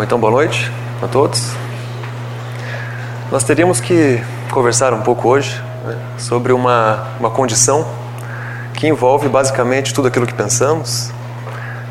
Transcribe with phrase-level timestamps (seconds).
[0.00, 0.72] Bom, então boa noite
[1.02, 1.52] a todos.
[3.30, 4.18] Nós teríamos que
[4.50, 7.86] conversar um pouco hoje né, sobre uma, uma condição
[8.72, 11.10] que envolve basicamente tudo aquilo que pensamos,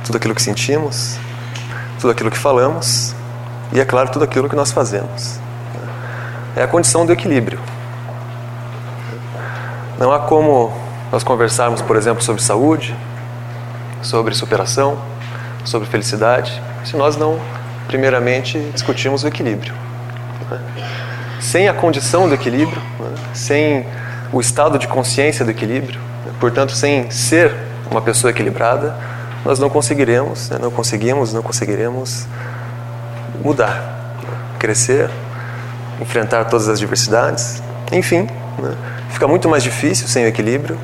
[0.04, 1.20] tudo aquilo que sentimos,
[2.00, 3.14] tudo aquilo que falamos
[3.72, 5.39] e, é claro, tudo aquilo que nós fazemos.
[6.55, 7.60] É a condição do equilíbrio.
[10.00, 10.73] Não há como
[11.12, 12.98] nós conversarmos, por exemplo, sobre saúde,
[14.02, 14.98] sobre superação,
[15.64, 17.39] sobre felicidade, se nós não,
[17.90, 19.74] primeiramente, discutirmos o equilíbrio.
[21.42, 22.80] Sem a condição do equilíbrio,
[23.34, 23.84] sem
[24.32, 26.00] o estado de consciência do equilíbrio,
[26.39, 27.52] portanto, sem ser
[27.89, 28.96] uma pessoa equilibrada,
[29.44, 32.28] nós não conseguiremos, não conseguimos, não conseguiremos
[33.44, 34.14] mudar,
[34.59, 35.09] crescer,
[36.00, 38.28] enfrentar todas as diversidades, enfim,
[39.09, 40.78] fica muito mais difícil sem o equilíbrio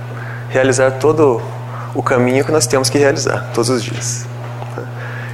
[0.50, 1.40] realizar todo
[1.94, 4.26] o caminho que nós temos que realizar todos os dias.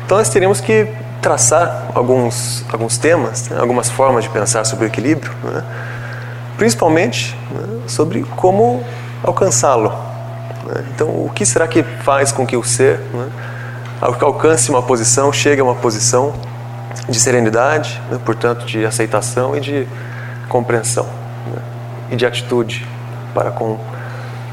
[0.05, 0.89] Então nós teríamos que
[1.21, 5.63] traçar alguns, alguns temas, né, algumas formas de pensar sobre o equilíbrio, né,
[6.57, 8.83] principalmente né, sobre como
[9.23, 9.89] alcançá-lo.
[10.65, 10.83] Né.
[10.93, 13.29] Então, o que será que faz com que o ser né,
[14.01, 16.33] alcance uma posição, chegue a uma posição
[17.07, 19.87] de serenidade, né, portanto, de aceitação e de
[20.49, 21.07] compreensão
[22.09, 22.85] e de atitude
[23.33, 23.79] para com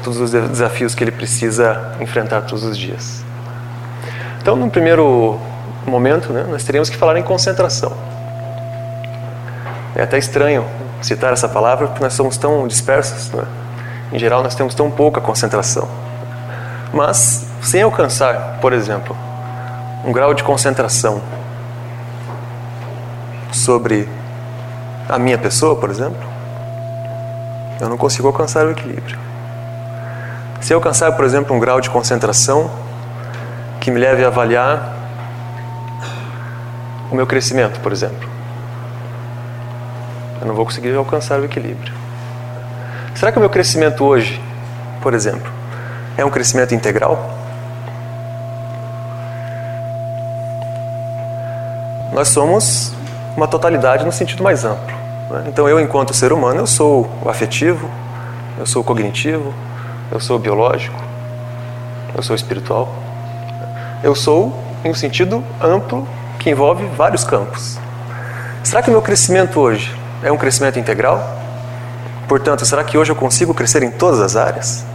[0.03, 3.23] todos os desafios que ele precisa enfrentar todos os dias.
[4.41, 5.37] Então, no primeiro
[5.85, 7.91] momento, né, nós teríamos que falar em concentração.
[9.95, 10.65] É até estranho
[11.01, 13.31] citar essa palavra porque nós somos tão dispersos.
[13.31, 13.43] Né?
[14.11, 15.87] Em geral, nós temos tão pouca concentração.
[16.93, 19.15] Mas, sem alcançar, por exemplo,
[20.05, 21.21] um grau de concentração
[23.51, 24.07] sobre
[25.07, 26.27] a minha pessoa, por exemplo,
[27.79, 29.17] eu não consigo alcançar o equilíbrio.
[30.61, 32.69] Se eu alcançar, por exemplo, um grau de concentração
[33.79, 34.98] que me leve a avaliar
[37.11, 38.29] o meu crescimento, por exemplo.
[40.41, 41.93] Eu não vou conseguir alcançar o equilíbrio.
[43.15, 44.41] Será que o meu crescimento hoje,
[45.01, 45.51] por exemplo,
[46.17, 47.29] é um crescimento integral?
[52.13, 52.93] Nós somos
[53.35, 54.95] uma totalidade no sentido mais amplo.
[55.29, 55.45] Né?
[55.47, 57.89] Então, eu, enquanto ser humano, eu sou o afetivo,
[58.57, 59.53] eu sou o cognitivo,
[60.11, 60.99] eu sou o biológico,
[62.15, 62.93] eu sou o espiritual.
[64.03, 64.53] Eu sou
[64.83, 66.07] em um sentido amplo
[66.39, 67.77] que envolve vários campos.
[68.63, 71.37] Será que o meu crescimento hoje é um crescimento integral?
[72.27, 74.85] Portanto, será que hoje eu consigo crescer em todas as áreas?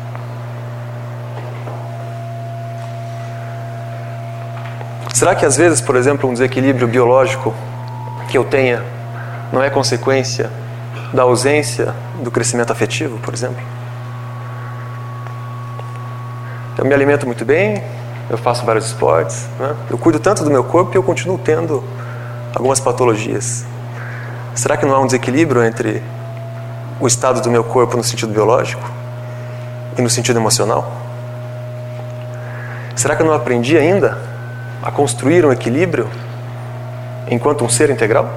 [5.12, 7.54] Será que às vezes, por exemplo, um desequilíbrio biológico
[8.28, 8.82] que eu tenha
[9.52, 10.50] não é consequência
[11.12, 13.62] da ausência do crescimento afetivo, por exemplo?
[16.76, 17.82] Eu me alimento muito bem,
[18.30, 19.74] eu faço vários esportes, né?
[19.90, 21.84] eu cuido tanto do meu corpo que eu continuo tendo
[22.54, 23.64] algumas patologias.
[24.54, 26.02] Será que não há um desequilíbrio entre
[27.00, 28.82] o estado do meu corpo no sentido biológico
[29.98, 30.90] e no sentido emocional?
[32.94, 34.16] Será que eu não aprendi ainda
[34.82, 36.08] a construir um equilíbrio
[37.28, 38.30] enquanto um ser integral?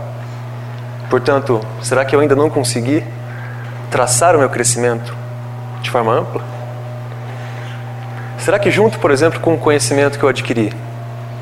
[1.10, 3.04] Portanto, será que eu ainda não consegui
[3.90, 5.16] traçar o meu crescimento
[5.82, 6.57] de forma ampla?
[8.48, 10.72] Será que junto, por exemplo, com o conhecimento que eu adquiri,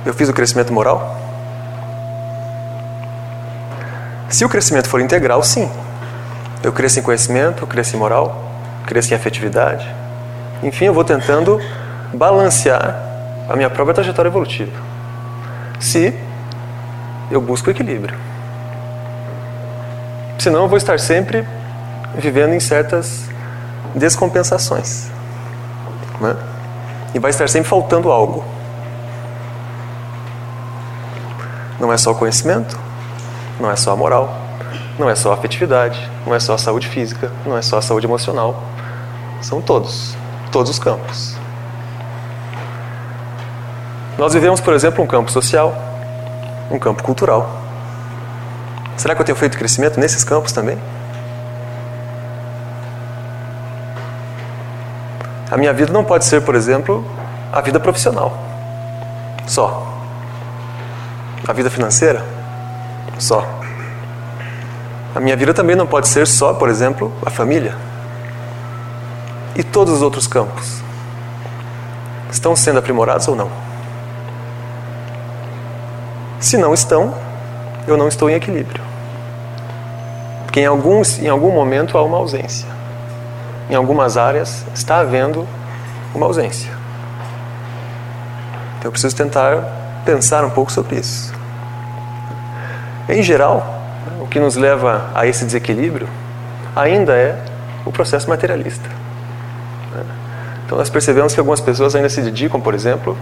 [0.04, 1.16] eu fiz o crescimento moral?
[4.28, 5.70] Se o crescimento for integral, sim.
[6.64, 8.44] Eu cresço em conhecimento, eu cresço em moral,
[8.88, 9.88] cresço em afetividade.
[10.64, 11.62] Enfim, eu vou tentando
[12.12, 13.00] balancear
[13.48, 14.72] a minha própria trajetória evolutiva.
[15.80, 16.12] Se
[17.30, 18.18] eu busco equilíbrio.
[20.40, 21.48] Senão eu vou estar sempre
[22.16, 23.30] vivendo em certas
[23.94, 25.08] descompensações.
[26.20, 26.55] Né?
[27.16, 28.44] E vai estar sempre faltando algo.
[31.80, 32.78] Não é só o conhecimento,
[33.58, 34.36] não é só a moral,
[35.00, 37.82] não é só a afetividade, não é só a saúde física, não é só a
[37.82, 38.62] saúde emocional.
[39.42, 40.16] São todos,
[40.52, 41.38] todos os campos.
[44.18, 45.74] Nós vivemos, por exemplo, um campo social,
[46.70, 47.50] um campo cultural.
[48.98, 50.78] Será que eu tenho feito crescimento nesses campos também?
[55.56, 57.02] A minha vida não pode ser, por exemplo,
[57.50, 58.38] a vida profissional.
[59.48, 59.88] Só.
[61.48, 62.22] A vida financeira?
[63.18, 63.48] Só.
[65.16, 67.74] A minha vida também não pode ser só, por exemplo, a família.
[69.56, 70.82] E todos os outros campos?
[72.30, 73.50] Estão sendo aprimorados ou não?
[76.38, 77.16] Se não estão,
[77.88, 78.84] eu não estou em equilíbrio.
[80.44, 82.75] Porque em, alguns, em algum momento há uma ausência
[83.70, 85.48] em algumas áreas está havendo
[86.14, 86.72] uma ausência.
[88.78, 89.64] Então eu preciso tentar
[90.06, 91.34] pensar um pouco sobre isso.
[93.10, 93.82] Em geral,
[94.22, 96.08] o que nos leva a esse desequilíbrio
[96.76, 97.40] ainda é
[97.86, 98.90] o processo materialista.
[100.66, 103.18] Então nós percebemos que algumas pessoas ainda se dedicam, por exemplo,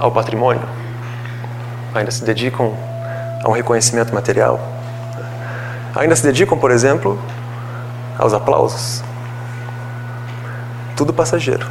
[0.00, 0.62] ao patrimônio,
[1.94, 2.74] ainda se dedicam
[3.42, 4.60] a um reconhecimento material,
[5.94, 7.18] ainda se dedicam, por exemplo,
[8.18, 9.02] aos aplausos.
[10.96, 11.66] Tudo passageiro.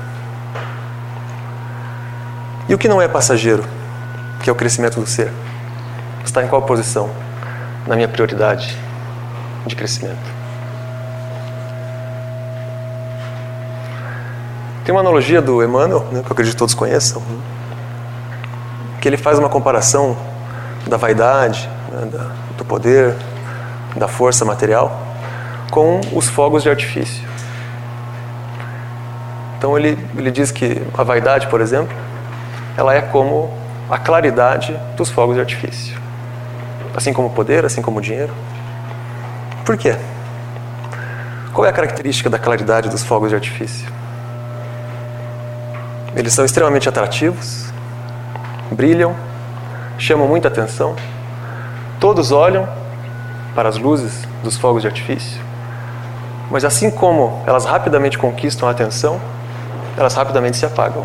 [2.67, 3.63] E o que não é passageiro,
[4.41, 5.31] que é o crescimento do ser?
[6.23, 7.09] Está em qual posição
[7.85, 8.77] na minha prioridade
[9.65, 10.43] de crescimento?
[14.85, 17.21] Tem uma analogia do Emmanuel, né, que eu acredito que todos conheçam,
[18.99, 20.17] que ele faz uma comparação
[20.87, 22.09] da vaidade, né,
[22.57, 23.15] do poder,
[23.95, 25.02] da força material,
[25.73, 27.27] com os fogos de artifício.
[29.57, 31.97] Então ele, ele diz que a vaidade, por exemplo,
[32.77, 33.51] ela é como
[33.89, 35.97] a claridade dos fogos de artifício.
[36.95, 38.31] Assim como o poder, assim como o dinheiro.
[39.65, 39.95] Por quê?
[41.51, 43.91] Qual é a característica da claridade dos fogos de artifício?
[46.15, 47.73] Eles são extremamente atrativos,
[48.71, 49.15] brilham,
[49.97, 50.95] chamam muita atenção.
[51.99, 52.69] Todos olham
[53.55, 55.41] para as luzes dos fogos de artifício,
[56.53, 59.19] mas assim como elas rapidamente conquistam a atenção,
[59.97, 61.03] elas rapidamente se apagam.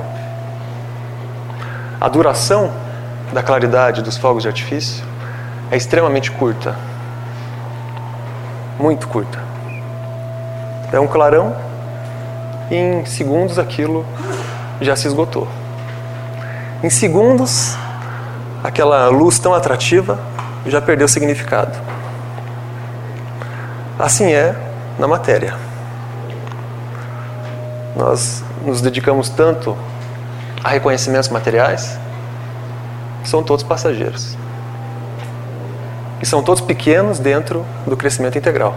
[1.99, 2.71] A duração
[3.33, 5.03] da claridade dos fogos de artifício
[5.71, 6.77] é extremamente curta.
[8.79, 9.39] Muito curta.
[10.93, 11.57] É um clarão
[12.71, 14.05] e em segundos aquilo
[14.83, 15.49] já se esgotou.
[16.85, 17.75] Em segundos,
[18.63, 20.19] aquela luz tão atrativa
[20.67, 21.73] já perdeu significado.
[23.99, 24.68] Assim é
[24.99, 25.55] na matéria.
[27.97, 29.77] Nós nos dedicamos tanto
[30.63, 31.99] a reconhecimentos materiais,
[33.25, 34.37] são todos passageiros.
[36.21, 38.75] E são todos pequenos dentro do crescimento integral.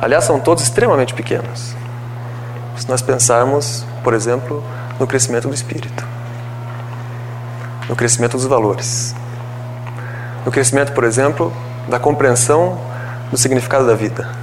[0.00, 1.74] Aliás, são todos extremamente pequenos.
[2.76, 4.62] Se nós pensarmos por exemplo,
[4.98, 6.06] no crescimento do espírito,
[7.88, 9.14] no crescimento dos valores,
[10.44, 11.52] no crescimento, por exemplo,
[11.88, 12.78] da compreensão
[13.30, 14.39] do significado da vida.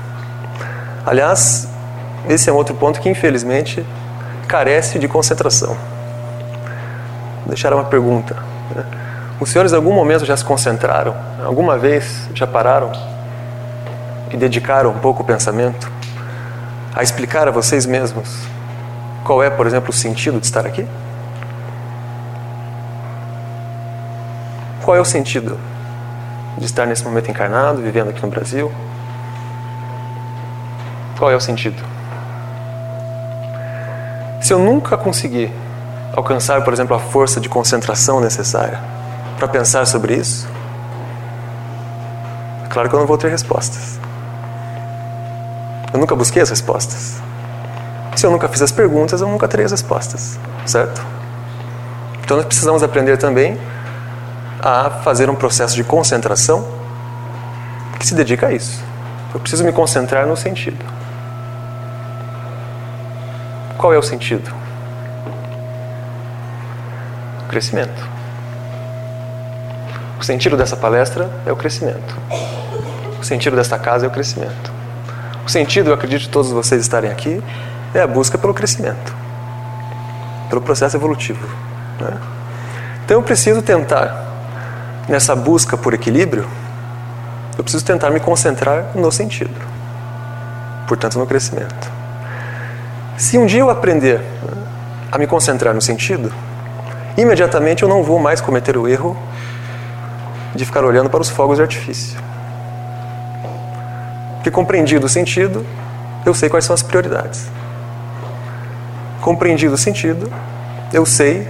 [1.07, 1.65] Aliás,
[2.27, 3.85] esse é um outro ponto que infelizmente
[4.45, 5.69] carece de concentração.
[5.69, 8.35] Vou deixar uma pergunta.
[8.75, 8.83] Né?
[9.39, 11.15] Os senhores em algum momento já se concentraram?
[11.45, 12.91] Alguma vez já pararam
[14.31, 15.89] e dedicaram um pouco o pensamento
[16.93, 18.45] a explicar a vocês mesmos
[19.23, 20.85] qual é, por exemplo, o sentido de estar aqui?
[24.83, 25.57] Qual é o sentido
[26.57, 28.69] de estar nesse momento encarnado, vivendo aqui no Brasil?
[31.17, 31.81] Qual é o sentido?
[34.39, 35.51] Se eu nunca conseguir
[36.15, 38.79] alcançar, por exemplo, a força de concentração necessária
[39.37, 40.47] para pensar sobre isso,
[42.63, 43.99] é claro que eu não vou ter respostas.
[45.91, 47.17] Eu nunca busquei as respostas.
[48.15, 51.03] Se eu nunca fiz as perguntas, eu nunca terei as respostas, certo?
[52.23, 53.59] Então nós precisamos aprender também
[54.61, 56.67] a fazer um processo de concentração
[57.99, 58.83] que se dedica a isso.
[59.33, 60.83] Eu preciso me concentrar no sentido.
[63.77, 64.51] Qual é o sentido?
[67.43, 68.09] O crescimento.
[70.19, 72.15] O sentido dessa palestra é o crescimento.
[73.19, 74.71] O sentido desta casa é o crescimento.
[75.45, 77.41] O sentido, eu acredito de todos vocês estarem aqui,
[77.93, 79.15] é a busca pelo crescimento,
[80.49, 81.47] pelo processo evolutivo.
[82.01, 82.17] Né?
[83.05, 84.25] Então eu preciso tentar,
[85.07, 86.47] nessa busca por equilíbrio,
[87.57, 89.55] eu preciso tentar me concentrar no sentido,
[90.87, 91.96] portanto no crescimento.
[93.17, 94.21] Se um dia eu aprender
[95.11, 96.31] a me concentrar no sentido,
[97.17, 99.17] imediatamente eu não vou mais cometer o erro
[100.55, 102.17] de ficar olhando para os fogos de artifício.
[104.35, 105.65] Porque compreendido o sentido,
[106.25, 107.49] eu sei quais são as prioridades
[109.27, 110.31] compreendido o sentido,
[110.93, 111.45] eu sei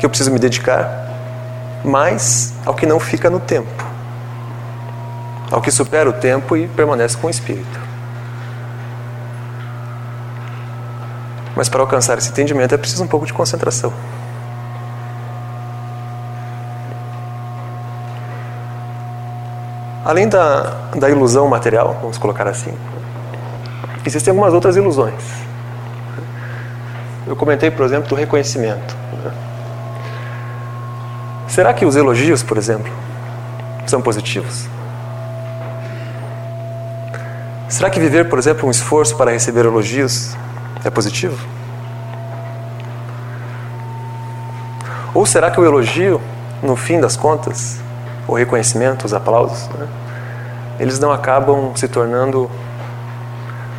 [0.00, 1.08] que eu preciso me dedicar
[1.84, 3.70] mais ao que não fica no tempo,
[5.48, 7.81] ao que supera o tempo e permanece com o espírito.
[11.54, 13.92] Mas para alcançar esse entendimento é preciso um pouco de concentração.
[20.04, 22.74] Além da, da ilusão material, vamos colocar assim,
[24.04, 25.42] existem algumas outras ilusões
[27.26, 28.96] eu comentei, por exemplo, do reconhecimento.
[29.24, 29.32] Né?
[31.48, 32.92] Será que os elogios, por exemplo,
[33.86, 34.66] são positivos?
[37.68, 40.36] Será que viver, por exemplo, um esforço para receber elogios
[40.84, 41.38] é positivo?
[45.14, 46.20] Ou será que o elogio,
[46.62, 47.80] no fim das contas,
[48.26, 49.86] o reconhecimento, os aplausos, né?
[50.80, 52.50] eles não acabam se tornando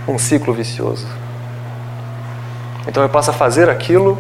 [0.08, 1.08] um ciclo vicioso.
[2.88, 4.18] Então eu passo a fazer aquilo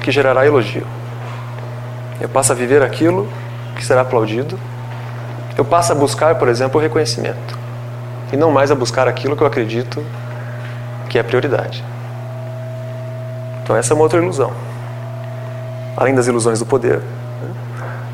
[0.00, 0.86] que gerará elogio.
[2.20, 3.28] Eu passo a viver aquilo
[3.76, 4.58] que será aplaudido.
[5.56, 7.58] Eu passo a buscar, por exemplo, o reconhecimento.
[8.32, 10.02] E não mais a buscar aquilo que eu acredito
[11.08, 11.84] que é prioridade.
[13.62, 14.52] Então essa é uma outra ilusão.
[15.96, 17.54] Além das ilusões do poder, né?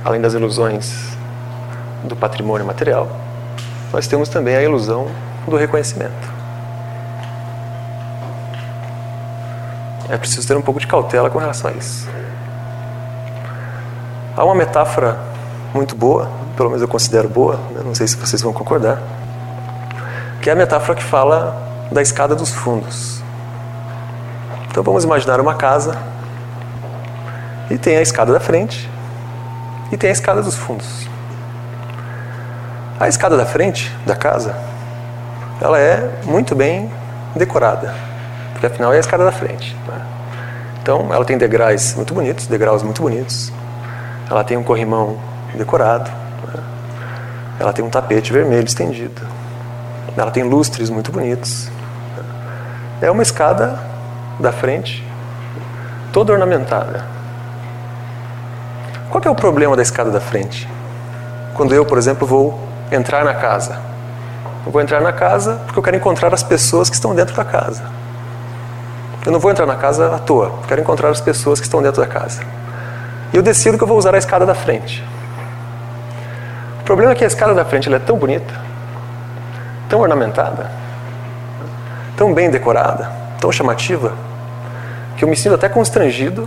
[0.05, 1.17] além das ilusões
[2.05, 3.09] do patrimônio material,
[3.93, 5.09] nós temos também a ilusão
[5.49, 6.41] do reconhecimento.
[10.09, 12.09] É preciso ter um pouco de cautela com relação a isso.
[14.37, 15.19] Há uma metáfora
[15.75, 17.81] muito boa, pelo menos eu considero boa, né?
[17.85, 19.01] não sei se vocês vão concordar,
[20.41, 23.23] que é a metáfora que fala da escada dos fundos.
[24.69, 25.97] Então vamos imaginar uma casa
[27.71, 28.89] e tem a escada da frente
[29.91, 31.09] e tem a escada dos fundos.
[32.99, 34.55] A escada da frente da casa,
[35.61, 36.91] ela é muito bem
[37.35, 38.11] decorada
[38.61, 39.75] porque afinal é a escada da frente.
[39.89, 40.07] Né?
[40.83, 43.51] Então, ela tem degraus muito bonitos, degraus muito bonitos.
[44.31, 45.19] Ela tem um corrimão
[45.55, 46.11] decorado.
[46.47, 46.63] Né?
[47.59, 49.23] Ela tem um tapete vermelho estendido.
[50.15, 51.71] Ela tem lustres muito bonitos.
[53.03, 53.79] É uma escada
[54.39, 55.05] da frente,
[56.13, 57.05] toda ornamentada.
[59.11, 60.69] Qual é o problema da escada da frente?
[61.55, 62.59] Quando eu, por exemplo, vou
[62.93, 63.79] entrar na casa.
[64.67, 67.45] Eu vou entrar na casa porque eu quero encontrar as pessoas que estão dentro da
[67.45, 67.83] casa.
[69.25, 72.01] Eu não vou entrar na casa à toa, quero encontrar as pessoas que estão dentro
[72.01, 72.43] da casa.
[73.33, 75.05] E eu decido que eu vou usar a escada da frente.
[76.81, 78.53] O problema é que a escada da frente é tão bonita,
[79.89, 80.71] tão ornamentada,
[82.21, 83.11] tão bem decorada,
[83.41, 84.13] tão chamativa,
[85.17, 86.47] que eu me sinto até constrangido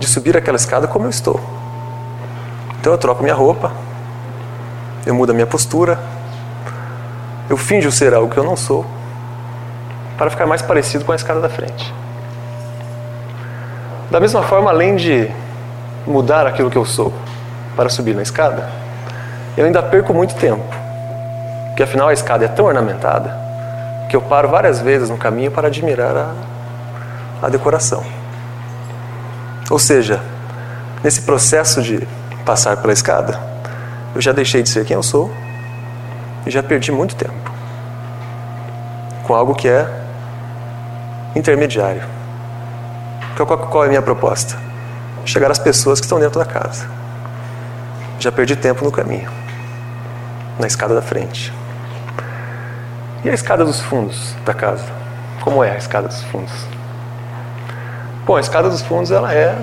[0.00, 1.38] de subir aquela escada como eu estou.
[2.80, 3.70] Então eu troco minha roupa,
[5.04, 5.98] eu mudo a minha postura,
[7.50, 8.86] eu finjo ser algo que eu não sou
[10.16, 11.92] para ficar mais parecido com a escada da frente.
[14.10, 15.30] Da mesma forma, além de
[16.06, 17.12] mudar aquilo que eu sou
[17.76, 18.70] para subir na escada,
[19.58, 20.64] eu ainda perco muito tempo,
[21.66, 23.43] porque afinal a escada é tão ornamentada
[24.08, 26.34] que eu paro várias vezes no caminho para admirar a,
[27.42, 28.04] a decoração.
[29.70, 30.20] Ou seja,
[31.02, 32.06] nesse processo de
[32.44, 33.40] passar pela escada,
[34.14, 35.30] eu já deixei de ser quem eu sou
[36.46, 37.52] e já perdi muito tempo
[39.24, 39.88] com algo que é
[41.34, 42.02] intermediário.
[43.32, 44.56] Então, qual é a minha proposta?
[45.24, 46.86] Chegar às pessoas que estão dentro da casa.
[48.20, 49.30] Já perdi tempo no caminho,
[50.58, 51.52] na escada da frente.
[53.24, 54.84] E a escada dos fundos da casa?
[55.40, 56.52] Como é a escada dos fundos?
[58.26, 59.56] Bom, a escada dos fundos ela é,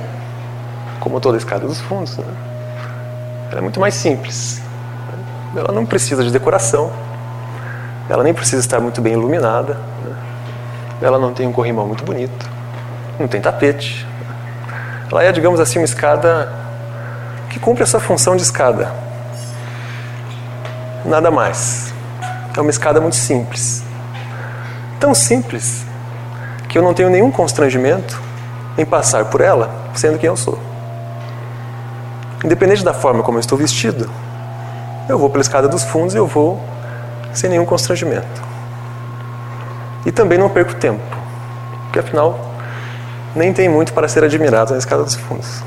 [0.99, 2.25] como toda escada dos fundos, né?
[3.51, 4.59] ela é muito mais simples.
[5.55, 6.91] Ela não precisa de decoração,
[8.09, 9.75] ela nem precisa estar muito bem iluminada.
[9.75, 10.15] Né?
[10.99, 12.49] Ela não tem um corrimão muito bonito,
[13.19, 14.07] não tem tapete.
[15.11, 16.51] Ela é, digamos assim, uma escada
[17.49, 18.91] que cumpre essa função de escada.
[21.05, 21.90] Nada mais.
[22.55, 23.83] É uma escada muito simples.
[24.99, 25.85] Tão simples
[26.67, 28.21] que eu não tenho nenhum constrangimento
[28.77, 30.59] em passar por ela sendo quem eu sou.
[32.43, 34.09] Independente da forma como eu estou vestido,
[35.07, 36.61] eu vou pela escada dos fundos e eu vou
[37.33, 38.41] sem nenhum constrangimento.
[40.05, 41.03] E também não perco tempo,
[41.83, 42.39] porque afinal
[43.35, 45.63] nem tem muito para ser admirado na escada dos fundos.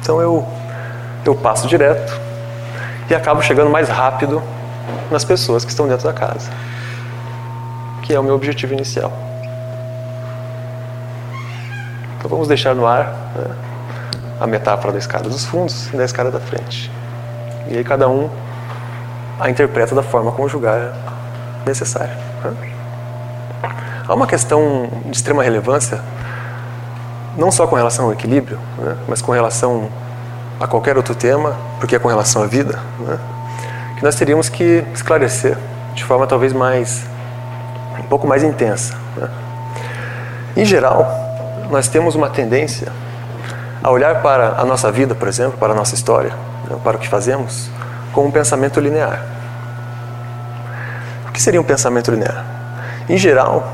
[0.00, 0.46] Então eu,
[1.24, 2.20] eu passo direto
[3.08, 4.42] e acabo chegando mais rápido
[5.10, 6.50] nas pessoas que estão dentro da casa,
[8.02, 9.12] que é o meu objetivo inicial.
[12.18, 13.06] Então vamos deixar no ar
[13.36, 13.56] né,
[14.40, 16.90] a metáfora da escada dos fundos e da escada da frente.
[17.68, 18.30] E aí cada um
[19.40, 20.92] a interpreta da forma como julgar
[21.66, 22.14] necessário.
[22.44, 22.72] Né?
[24.06, 26.00] Há uma questão de extrema relevância,
[27.36, 29.88] não só com relação ao equilíbrio, né, mas com relação
[30.60, 33.18] a qualquer outro tema, porque é com relação à vida, né,
[34.02, 35.56] nós teríamos que esclarecer
[35.94, 37.04] de forma talvez mais,
[38.00, 38.94] um pouco mais intensa.
[39.16, 39.28] Né.
[40.56, 41.06] Em geral,
[41.70, 42.90] nós temos uma tendência
[43.80, 46.30] a olhar para a nossa vida, por exemplo, para a nossa história,
[46.68, 47.70] né, para o que fazemos,
[48.12, 49.24] com um pensamento linear.
[51.28, 52.44] O que seria um pensamento linear?
[53.08, 53.66] Em geral,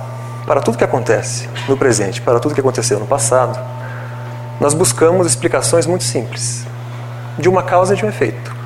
[0.46, 3.58] para tudo que acontece no presente, para tudo que aconteceu no passado,
[4.60, 6.66] nós buscamos explicações muito simples
[7.38, 8.57] de uma causa e de um efeito.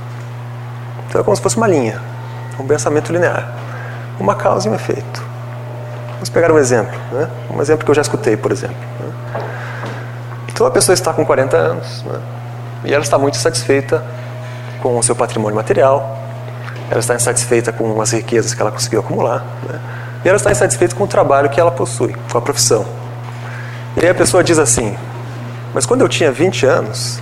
[1.12, 2.00] Então é como se fosse uma linha,
[2.58, 3.52] um pensamento linear.
[4.18, 5.22] Uma causa e um efeito.
[6.14, 7.28] Vamos pegar um exemplo, né?
[7.54, 8.76] um exemplo que eu já escutei, por exemplo.
[8.98, 9.12] Né?
[10.48, 12.18] Então a pessoa está com 40 anos né?
[12.84, 14.02] e ela está muito satisfeita
[14.80, 16.18] com o seu patrimônio material,
[16.90, 19.78] ela está insatisfeita com as riquezas que ela conseguiu acumular, né?
[20.24, 22.86] e ela está insatisfeita com o trabalho que ela possui, com a profissão.
[23.98, 24.96] E aí a pessoa diz assim:
[25.74, 27.20] Mas quando eu tinha 20 anos,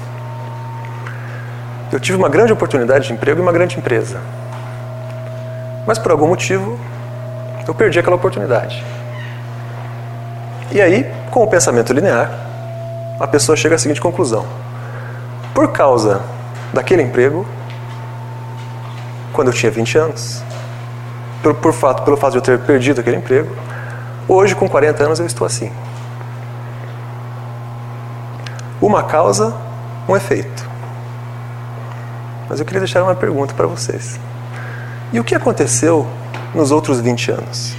[1.93, 4.21] eu tive uma grande oportunidade de emprego em uma grande empresa.
[5.87, 6.79] Mas por algum motivo,
[7.67, 8.85] eu perdi aquela oportunidade.
[10.71, 12.31] E aí, com o pensamento linear,
[13.19, 14.47] a pessoa chega à seguinte conclusão:
[15.53, 16.23] por causa
[16.73, 17.45] daquele emprego,
[19.33, 20.45] quando eu tinha 20 anos,
[21.43, 23.55] por, por fato, pelo fato de eu ter perdido aquele emprego,
[24.29, 25.73] hoje, com 40 anos, eu estou assim.
[28.81, 29.53] Uma causa,
[30.09, 30.70] um efeito.
[32.51, 34.19] Mas eu queria deixar uma pergunta para vocês.
[35.13, 36.05] E o que aconteceu
[36.53, 37.77] nos outros 20 anos?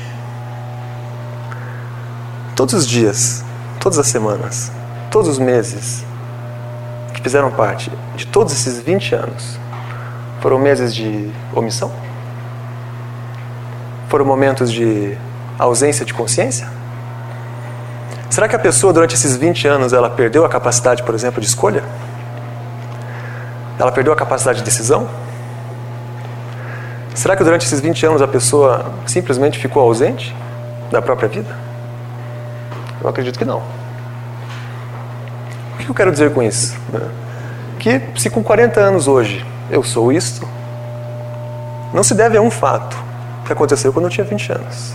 [2.56, 3.44] Todos os dias,
[3.82, 4.72] todas as semanas,
[5.12, 6.06] todos os meses
[7.14, 9.60] que fizeram parte de todos esses 20 anos
[10.40, 11.92] foram meses de omissão?
[14.08, 15.18] Foram momentos de
[15.60, 16.66] ausência de consciência?
[18.30, 21.48] Será que a pessoa durante esses 20 anos ela perdeu a capacidade, por exemplo, de
[21.48, 21.84] escolha?
[23.82, 25.10] Ela perdeu a capacidade de decisão?
[27.16, 30.36] Será que durante esses 20 anos a pessoa simplesmente ficou ausente
[30.92, 31.50] da própria vida?
[33.02, 33.64] Eu acredito que não.
[35.74, 36.78] O que eu quero dizer com isso?
[37.80, 40.48] Que se com 40 anos hoje eu sou isto,
[41.92, 42.96] não se deve a um fato
[43.48, 44.94] que aconteceu quando eu tinha 20 anos,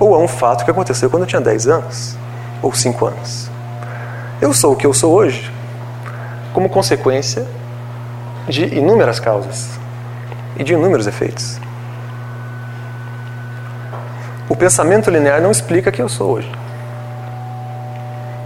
[0.00, 2.16] ou a um fato que aconteceu quando eu tinha 10 anos
[2.60, 3.48] ou cinco anos.
[4.40, 5.52] Eu sou o que eu sou hoje
[6.52, 7.46] como consequência
[8.48, 9.68] de inúmeras causas
[10.56, 11.60] e de inúmeros efeitos.
[14.48, 16.50] O pensamento linear não explica quem eu sou hoje.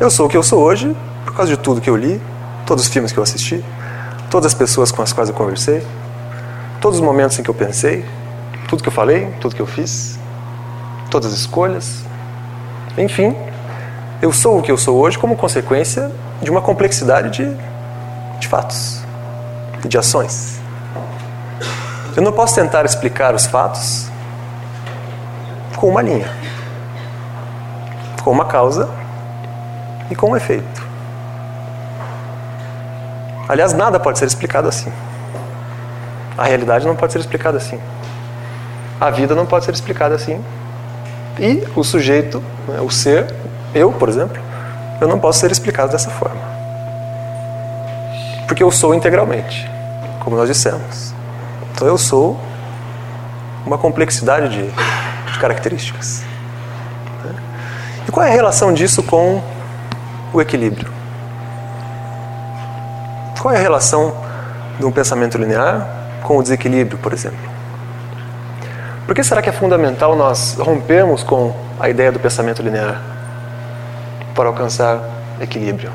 [0.00, 2.20] Eu sou o que eu sou hoje por causa de tudo que eu li,
[2.66, 3.64] todos os filmes que eu assisti,
[4.28, 5.86] todas as pessoas com as quais eu conversei,
[6.80, 8.04] todos os momentos em que eu pensei,
[8.68, 10.18] tudo que eu falei, tudo que eu fiz,
[11.08, 12.02] todas as escolhas.
[12.98, 13.36] Enfim,
[14.20, 16.10] eu sou o que eu sou hoje como consequência
[16.42, 17.56] de uma complexidade de,
[18.40, 19.02] de fatos,
[19.88, 20.60] de ações.
[22.16, 24.10] Eu não posso tentar explicar os fatos
[25.76, 26.30] com uma linha,
[28.22, 28.88] com uma causa
[30.10, 30.86] e com um efeito.
[33.48, 34.92] Aliás, nada pode ser explicado assim.
[36.36, 37.80] A realidade não pode ser explicada assim.
[39.00, 40.42] A vida não pode ser explicada assim.
[41.38, 43.34] E o sujeito, né, o ser,
[43.74, 44.40] eu, por exemplo,
[45.00, 46.51] eu não posso ser explicado dessa forma.
[48.52, 49.66] Porque eu sou integralmente,
[50.20, 51.14] como nós dissemos.
[51.72, 52.38] Então eu sou
[53.64, 54.70] uma complexidade de,
[55.32, 56.22] de características.
[57.24, 57.34] Né?
[58.06, 59.42] E qual é a relação disso com
[60.34, 60.92] o equilíbrio?
[63.40, 64.14] Qual é a relação
[64.78, 65.88] de um pensamento linear
[66.22, 67.50] com o desequilíbrio, por exemplo?
[69.06, 73.00] Por que será que é fundamental nós rompermos com a ideia do pensamento linear?
[74.34, 75.00] para alcançar
[75.40, 75.90] equilíbrio.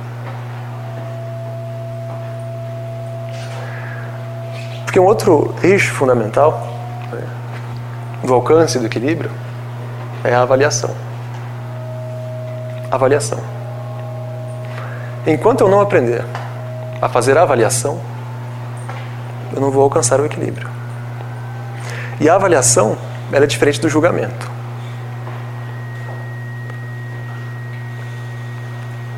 [4.87, 6.65] Porque um outro eixo fundamental
[7.11, 7.21] né,
[8.23, 9.29] do alcance do equilíbrio
[10.23, 10.89] é a avaliação.
[12.89, 13.39] Avaliação.
[15.27, 16.25] Enquanto eu não aprender
[16.99, 17.99] a fazer a avaliação,
[19.53, 20.67] eu não vou alcançar o equilíbrio.
[22.19, 22.97] E a avaliação
[23.31, 24.57] ela é diferente do julgamento.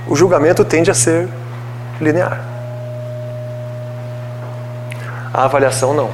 [0.10, 1.30] o julgamento tende a ser
[2.02, 2.42] linear.
[5.34, 6.10] A avaliação não.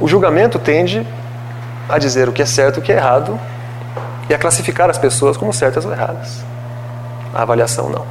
[0.00, 1.06] O julgamento tende
[1.88, 3.38] a dizer o que é certo e o que é errado
[4.28, 6.44] e a classificar as pessoas como certas ou erradas.
[7.34, 8.04] A avaliação não.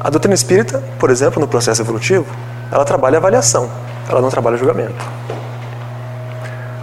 [0.00, 2.26] A doutrina espírita, por exemplo, no processo evolutivo,
[2.70, 3.70] ela trabalha avaliação,
[4.08, 5.04] ela não trabalha julgamento.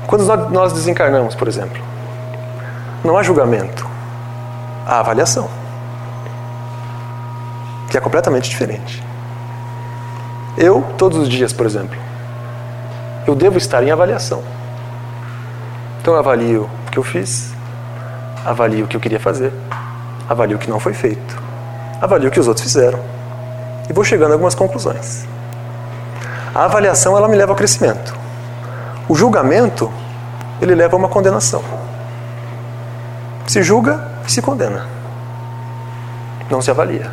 [0.08, 1.82] Quando nós desencarnamos, por exemplo,
[3.04, 3.86] não há julgamento,
[4.86, 5.50] há avaliação,
[7.90, 9.04] que é completamente diferente.
[10.58, 11.98] Eu, todos os dias, por exemplo,
[13.26, 14.44] eu devo estar em avaliação.
[16.02, 17.52] Então eu avalio o que eu fiz,
[18.46, 19.54] avalio o que eu queria fazer,
[20.28, 21.42] avalio o que não foi feito,
[22.02, 23.00] avalio o que os outros fizeram
[23.90, 25.26] e vou chegando a algumas conclusões.
[26.54, 28.16] A avaliação ela me leva ao crescimento.
[29.08, 29.92] O julgamento
[30.62, 31.64] ele leva a uma condenação.
[33.48, 34.86] Se julga se condena.
[36.50, 37.12] Não se avalia.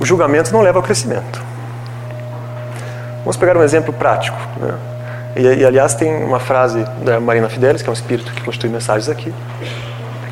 [0.00, 1.42] O julgamento não leva ao crescimento.
[3.20, 4.38] Vamos pegar um exemplo prático.
[4.60, 4.74] Né?
[5.36, 8.70] E, e, aliás, tem uma frase da Marina Fidelis, que é um espírito que constitui
[8.70, 9.34] mensagens aqui,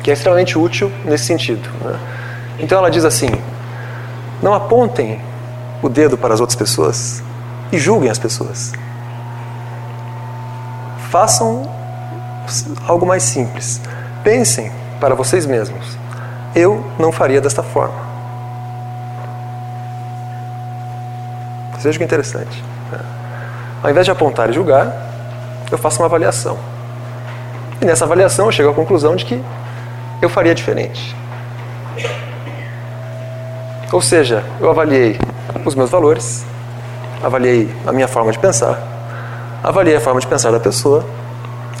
[0.03, 1.67] que é extremamente útil nesse sentido.
[1.83, 1.99] Né?
[2.59, 3.29] Então ela diz assim:
[4.41, 5.19] Não apontem
[5.81, 7.21] o dedo para as outras pessoas
[7.71, 8.71] e julguem as pessoas.
[11.09, 11.69] Façam
[12.87, 13.81] algo mais simples.
[14.23, 15.97] Pensem para vocês mesmos.
[16.55, 18.14] Eu não faria desta forma.
[21.85, 22.63] Veja que interessante.
[22.91, 22.99] Né?
[23.83, 24.91] Ao invés de apontar e julgar,
[25.71, 26.57] eu faço uma avaliação.
[27.79, 29.39] E nessa avaliação eu chego à conclusão de que
[30.19, 31.15] eu faria diferente.
[33.91, 35.19] Ou seja, eu avaliei
[35.63, 36.43] os meus valores,
[37.23, 38.81] avaliei a minha forma de pensar,
[39.63, 41.05] avaliei a forma de pensar da pessoa,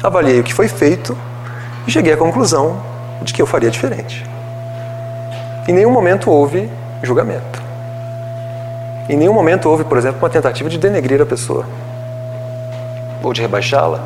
[0.03, 1.17] avaliei o que foi feito
[1.87, 2.79] e cheguei à conclusão
[3.23, 4.23] de que eu faria diferente.
[5.67, 6.69] Em nenhum momento houve
[7.01, 7.64] julgamento.
[9.07, 11.65] Em nenhum momento houve, por exemplo, uma tentativa de denegrir a pessoa,
[13.21, 13.99] ou de rebaixá-la,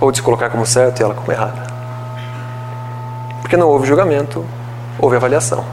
[0.00, 1.62] ou de se colocar como certo e ela como errada.
[3.42, 4.44] Porque não houve julgamento,
[4.98, 5.64] houve avaliação.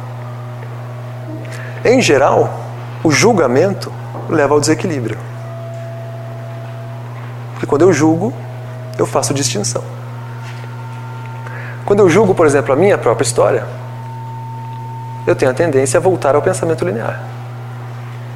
[1.86, 2.52] Em geral,
[3.04, 3.92] o julgamento
[4.30, 5.18] leva ao desequilíbrio.
[7.54, 8.34] Porque quando eu julgo,
[8.98, 9.84] eu faço distinção.
[11.86, 13.66] Quando eu julgo, por exemplo, a minha própria história,
[15.26, 17.22] eu tenho a tendência a voltar ao pensamento linear.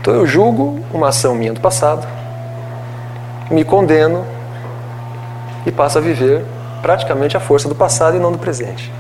[0.05, 2.05] Então eu julgo uma ação minha do passado,
[3.49, 4.23] me condeno
[5.65, 6.45] e passo a viver
[6.79, 8.93] praticamente a força do passado e não do presente.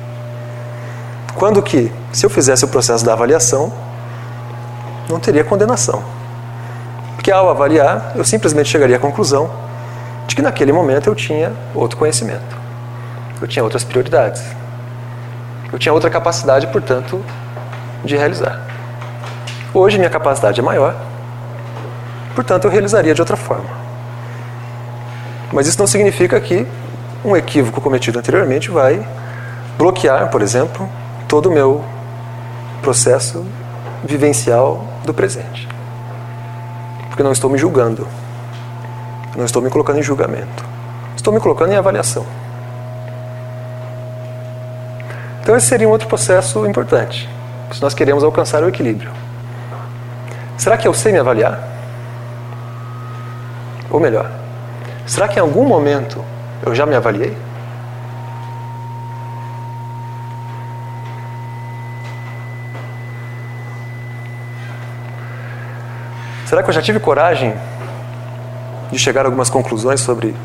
[1.35, 3.71] Quando que, se eu fizesse o processo da avaliação,
[5.07, 6.03] não teria condenação.
[7.13, 9.51] Porque ao avaliar, eu simplesmente chegaria à conclusão
[10.25, 12.57] de que naquele momento eu tinha outro conhecimento.
[13.39, 14.41] Eu tinha outras prioridades.
[15.71, 17.23] Eu tinha outra capacidade, portanto,
[18.03, 18.74] de realizar.
[19.77, 20.95] Hoje minha capacidade é maior,
[22.33, 23.69] portanto eu realizaria de outra forma.
[25.51, 26.65] Mas isso não significa que
[27.25, 29.05] um equívoco cometido anteriormente vai
[29.77, 30.89] bloquear, por exemplo,
[31.27, 31.83] todo o meu
[32.81, 33.45] processo
[34.01, 35.67] vivencial do presente.
[37.09, 38.07] Porque não estou me julgando.
[39.35, 40.63] Não estou me colocando em julgamento.
[41.17, 42.25] Estou me colocando em avaliação.
[45.41, 47.29] Então, esse seria um outro processo importante,
[47.73, 49.24] se nós queremos alcançar o equilíbrio.
[50.57, 51.59] Será que eu sei me avaliar?
[53.89, 54.29] Ou melhor,
[55.05, 56.23] será que em algum momento
[56.65, 57.35] eu já me avaliei?
[66.45, 67.53] Será que eu já tive coragem
[68.91, 70.35] de chegar a algumas conclusões sobre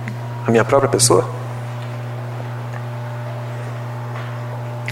[0.46, 1.28] a minha própria pessoa?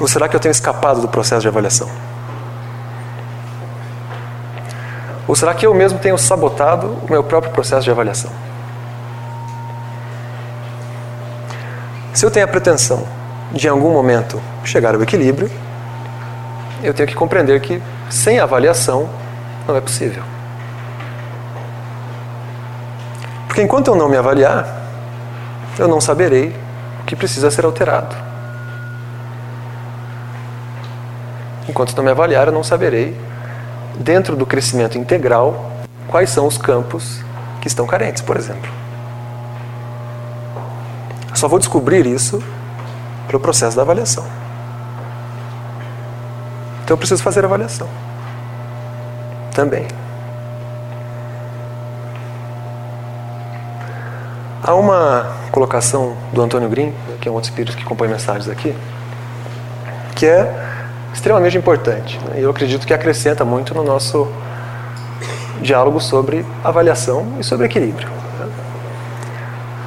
[0.01, 1.89] Ou será que eu tenho escapado do processo de avaliação?
[5.29, 8.31] Ou será que eu mesmo tenho sabotado o meu próprio processo de avaliação?
[12.15, 13.07] Se eu tenho a pretensão
[13.53, 15.51] de em algum momento chegar ao equilíbrio,
[16.83, 19.09] eu tenho que compreender que sem avaliação
[19.67, 20.23] não é possível.
[23.47, 24.67] Porque enquanto eu não me avaliar,
[25.79, 26.57] eu não saberei
[27.03, 28.17] o que precisa ser alterado.
[31.69, 33.28] Enquanto não me avaliar, eu não saberei,
[33.99, 35.73] dentro do crescimento integral,
[36.07, 37.21] quais são os campos
[37.61, 38.71] que estão carentes, por exemplo.
[41.35, 42.43] Só vou descobrir isso
[43.27, 44.25] pelo processo da avaliação.
[46.83, 47.89] Então eu preciso fazer avaliação.
[49.55, 49.87] Também.
[54.63, 58.75] Há uma colocação do Antônio Green, que é um outro espírito que compõe mensagens aqui,
[60.15, 60.68] que é
[61.13, 62.19] extremamente importante.
[62.29, 62.41] Né?
[62.41, 64.29] E eu acredito que acrescenta muito no nosso
[65.61, 68.09] diálogo sobre avaliação e sobre equilíbrio.
[68.39, 68.49] Né?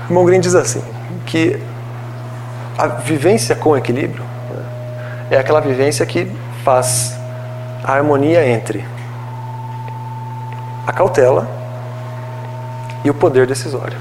[0.09, 0.83] O Green diz assim,
[1.25, 1.59] que
[2.77, 4.65] a vivência com equilíbrio né,
[5.31, 6.29] é aquela vivência que
[6.63, 7.15] faz
[7.83, 8.85] a harmonia entre
[10.85, 11.47] a cautela
[13.03, 13.97] e o poder decisório.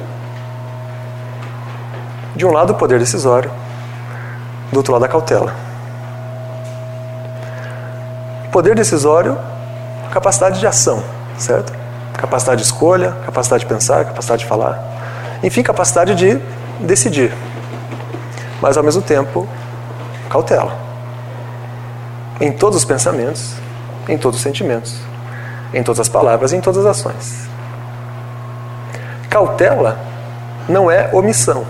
[2.35, 3.50] De um lado, o poder decisório,
[4.72, 5.69] do outro lado, a cautela.
[8.52, 9.38] Poder decisório,
[10.10, 11.02] capacidade de ação,
[11.38, 11.72] certo?
[12.14, 14.82] Capacidade de escolha, capacidade de pensar, capacidade de falar.
[15.42, 16.40] Enfim, capacidade de
[16.80, 17.32] decidir.
[18.60, 19.48] Mas, ao mesmo tempo,
[20.28, 20.76] cautela.
[22.40, 23.54] Em todos os pensamentos,
[24.08, 24.96] em todos os sentimentos,
[25.72, 27.48] em todas as palavras, em todas as ações.
[29.28, 29.98] Cautela
[30.68, 31.64] não é omissão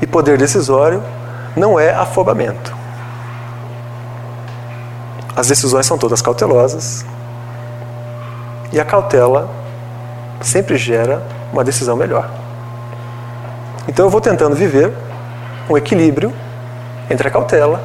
[0.00, 1.02] e poder decisório
[1.56, 2.75] não é afobamento.
[5.36, 7.04] As decisões são todas cautelosas
[8.72, 9.50] e a cautela
[10.40, 11.22] sempre gera
[11.52, 12.28] uma decisão melhor.
[13.86, 14.92] Então eu vou tentando viver
[15.68, 16.32] um equilíbrio
[17.10, 17.82] entre a cautela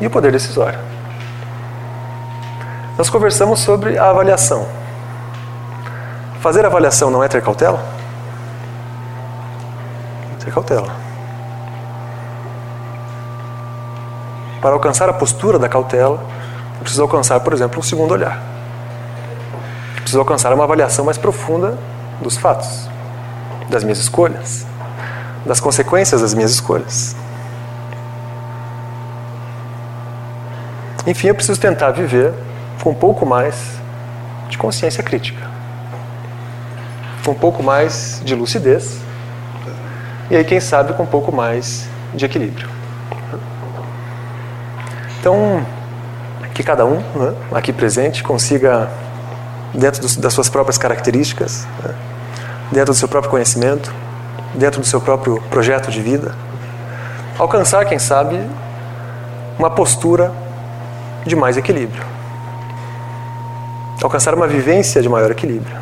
[0.00, 0.78] e o poder decisório.
[2.98, 4.66] nós conversamos sobre a avaliação.
[6.40, 7.82] Fazer avaliação não é ter cautela?
[10.42, 10.88] Ter cautela.
[14.60, 16.20] Para alcançar a postura da cautela,
[16.80, 18.42] eu preciso alcançar, por exemplo, um segundo olhar.
[19.96, 21.78] Preciso alcançar uma avaliação mais profunda
[22.22, 22.88] dos fatos,
[23.68, 24.66] das minhas escolhas,
[25.44, 27.14] das consequências das minhas escolhas.
[31.06, 32.32] Enfim, eu preciso tentar viver
[32.82, 33.54] com um pouco mais
[34.48, 35.46] de consciência crítica,
[37.24, 38.98] com um pouco mais de lucidez,
[40.30, 42.68] e aí, quem sabe, com um pouco mais de equilíbrio.
[45.18, 45.66] Então,
[46.60, 48.90] que cada um né, aqui presente consiga,
[49.72, 51.94] dentro dos, das suas próprias características, né,
[52.70, 53.92] dentro do seu próprio conhecimento,
[54.54, 56.34] dentro do seu próprio projeto de vida,
[57.38, 58.38] alcançar, quem sabe,
[59.58, 60.30] uma postura
[61.24, 62.04] de mais equilíbrio.
[64.02, 65.76] Alcançar uma vivência de maior equilíbrio.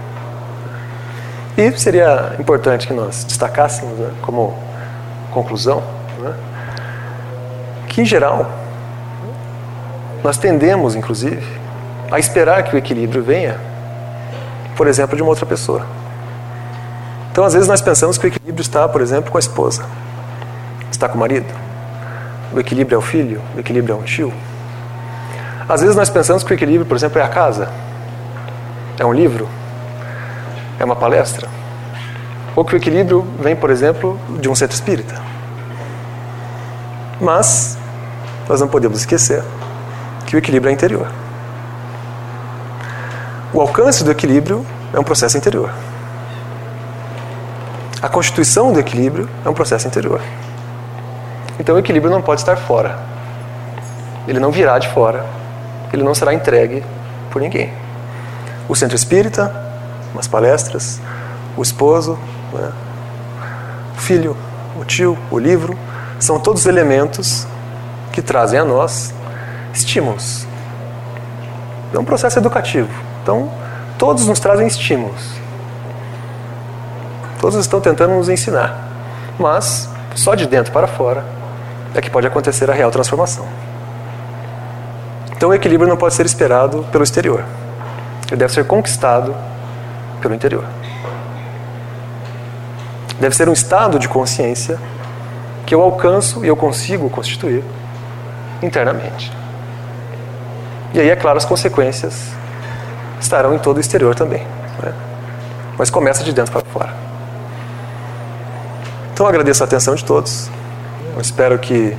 [1.57, 4.57] E seria importante que nós destacássemos, né, como
[5.33, 5.83] conclusão,
[6.21, 6.35] né,
[7.89, 8.58] que em geral
[10.23, 11.47] nós tendemos, inclusive,
[12.11, 13.59] a esperar que o equilíbrio venha,
[14.77, 15.87] por exemplo, de uma outra pessoa.
[17.31, 19.85] Então, às vezes, nós pensamos que o equilíbrio está, por exemplo, com a esposa,
[20.91, 21.53] está com o marido,
[22.53, 24.33] o equilíbrio é o filho, o equilíbrio é um tio.
[25.69, 27.69] Às vezes, nós pensamos que o equilíbrio, por exemplo, é a casa,
[28.99, 29.49] é um livro,
[30.81, 31.47] é uma palestra,
[32.57, 35.15] ou que o equilíbrio vem, por exemplo, de um centro espírita.
[37.21, 37.79] Mas,
[38.49, 39.45] nós não podemos esquecer
[40.29, 41.09] que o equilíbrio é interior.
[43.51, 45.71] O alcance do equilíbrio é um processo interior.
[48.03, 50.21] A constituição do equilíbrio é um processo interior.
[51.59, 52.99] Então o equilíbrio não pode estar fora.
[54.27, 55.25] Ele não virá de fora.
[55.95, 56.85] Ele não será entregue
[57.31, 57.73] por ninguém.
[58.69, 59.51] O centro espírita,
[60.13, 61.01] umas palestras,
[61.57, 62.19] o esposo,
[62.53, 62.71] né?
[63.97, 64.37] o filho,
[64.79, 65.77] o tio, o livro,
[66.21, 67.47] são todos elementos
[68.13, 69.15] que trazem a nós
[69.79, 70.47] estímulos.
[71.93, 72.89] É um processo educativo.
[73.23, 73.51] Então,
[73.97, 75.33] todos nos trazem estímulos.
[77.41, 78.89] Todos estão tentando nos ensinar.
[79.39, 81.25] Mas, só de dentro para fora
[81.95, 83.47] é que pode acontecer a real transformação.
[85.37, 87.45] Então, o equilíbrio não pode ser esperado pelo exterior.
[88.27, 89.35] Ele deve ser conquistado
[90.21, 90.65] pelo interior.
[93.21, 94.79] Deve ser um estado de consciência
[95.65, 97.65] que eu alcanço e eu consigo constituir
[98.63, 99.33] internamente.
[100.93, 102.31] E aí, é claro, as consequências
[103.21, 104.43] estarão em todo o exterior também.
[104.83, 104.93] Né?
[105.77, 106.95] Mas começa de dentro para fora.
[109.13, 110.49] Então, agradeço a atenção de todos.
[111.15, 111.97] Eu espero que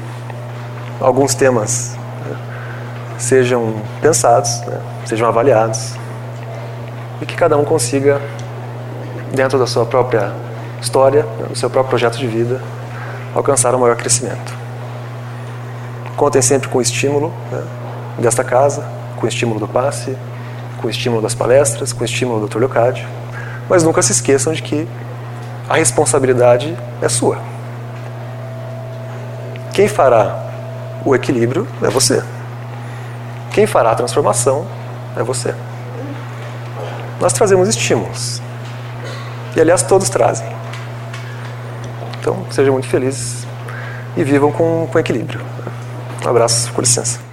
[1.00, 2.38] alguns temas né,
[3.18, 5.94] sejam pensados, né, sejam avaliados
[7.22, 8.22] e que cada um consiga,
[9.34, 10.34] dentro da sua própria
[10.82, 12.62] história, né, do seu próprio projeto de vida,
[13.36, 14.58] alcançar um maior crescimento.
[16.16, 17.34] Contem sempre com estímulo.
[17.52, 17.79] Né,
[18.20, 18.84] desta casa,
[19.18, 20.18] com o estímulo do passe,
[20.80, 22.60] com o estímulo das palestras, com o estímulo do Dr.
[22.60, 23.08] Leocádio.
[23.70, 24.88] Mas nunca se esqueçam de que
[25.68, 27.38] a responsabilidade é sua.
[29.74, 30.50] Quem fará
[31.06, 32.24] o equilíbrio é você.
[33.52, 34.66] Quem fará a transformação
[35.16, 35.54] é você.
[37.20, 38.42] Nós trazemos estímulos.
[39.56, 40.48] E aliás, todos trazem.
[42.20, 43.48] Então, sejam muito felizes
[44.16, 45.42] e vivam com, com equilíbrio.
[46.26, 47.29] Um abraço, com licença.